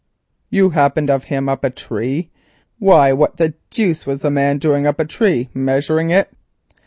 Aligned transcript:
"You 0.49 0.71
happened 0.71 1.11
of 1.11 1.25
him 1.25 1.47
up 1.47 1.63
a 1.63 1.69
tree. 1.69 2.31
Why 2.79 3.13
what 3.13 3.37
the 3.37 3.53
deuce 3.69 4.03
was 4.07 4.21
the 4.21 4.31
man 4.31 4.57
doing 4.57 4.87
up 4.87 4.99
a 4.99 5.05
tree—measuring 5.05 6.09
it?" 6.09 6.33